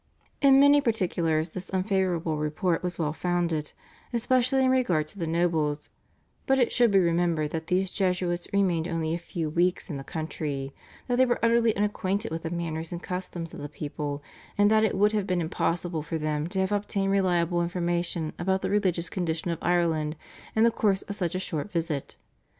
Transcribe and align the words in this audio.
In 0.41 0.59
many 0.59 0.81
particulars 0.81 1.49
this 1.51 1.69
unfavourable 1.69 2.35
report 2.35 2.81
was 2.81 2.97
well 2.97 3.13
founded, 3.13 3.71
especially 4.11 4.65
in 4.65 4.71
regard 4.71 5.07
to 5.09 5.19
the 5.19 5.27
nobles, 5.27 5.91
but 6.47 6.57
it 6.57 6.71
should 6.71 6.89
be 6.89 6.97
remembered 6.97 7.51
that 7.51 7.67
these 7.67 7.91
Jesuits 7.91 8.47
remained 8.51 8.87
only 8.87 9.13
a 9.13 9.19
few 9.19 9.47
weeks 9.47 9.91
in 9.91 9.97
the 9.97 10.03
country, 10.03 10.73
that 11.07 11.17
they 11.19 11.25
were 11.27 11.37
utterly 11.45 11.75
unacquainted 11.77 12.31
with 12.31 12.41
the 12.41 12.49
manners 12.49 12.91
and 12.91 13.03
customs 13.03 13.53
of 13.53 13.59
the 13.61 13.69
people, 13.69 14.23
and 14.57 14.71
that 14.71 14.83
it 14.83 14.97
would 14.97 15.11
have 15.11 15.27
been 15.27 15.39
impossible 15.39 16.01
for 16.01 16.17
them 16.17 16.47
to 16.47 16.57
have 16.59 16.71
obtained 16.71 17.11
reliable 17.11 17.61
information 17.61 18.33
about 18.39 18.61
the 18.61 18.71
religious 18.71 19.07
condition 19.07 19.51
of 19.51 19.59
Ireland 19.61 20.15
in 20.55 20.63
the 20.63 20.71
course 20.71 21.03
of 21.03 21.15
such 21.15 21.35
a 21.35 21.39
short 21.39 21.71
visit. 21.71 22.17